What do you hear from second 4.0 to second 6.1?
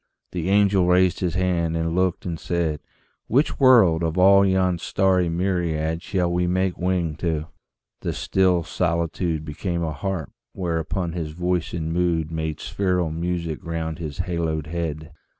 of all yon starry myriad